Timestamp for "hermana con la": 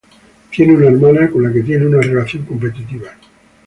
0.87-1.53